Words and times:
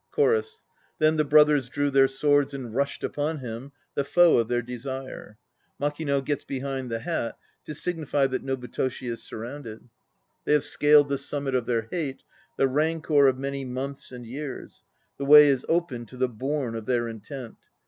CHORUS. 0.09 0.63
Then 0.97 1.17
the 1.17 1.23
brothers 1.23 1.69
drew 1.69 1.91
their 1.91 2.07
swords 2.07 2.55
and 2.55 2.73
rushed 2.73 3.03
upon 3.03 3.37
him, 3.37 3.71
The 3.93 4.03
foe 4.03 4.39
of 4.39 4.47
their 4.47 4.63
desire. 4.63 5.37
fMAKINO 5.79 6.25
gets 6.25 6.43
behind 6.43 6.89
the 6.89 7.01
hat, 7.01 7.37
to 7.65 7.75
signify 7.75 8.25
that 8.25 8.43
NOBUTOSHI 8.43 9.07
is 9.11 9.21
surrounded.) 9.21 9.87
They 10.43 10.53
have 10.53 10.63
scaled 10.63 11.09
the 11.09 11.19
summit 11.19 11.53
of 11.53 11.67
their 11.67 11.87
hate, 11.91 12.23
The 12.57 12.67
rancour 12.67 13.27
of 13.27 13.37
many 13.37 13.63
months 13.63 14.11
and 14.11 14.25
years. 14.25 14.81
The 15.19 15.25
way 15.25 15.47
is 15.49 15.67
open 15.69 16.07
to 16.07 16.17
the 16.17 16.27
bourne 16.27 16.73
of 16.73 16.87
their 16.87 17.07
intent. 17.07 17.57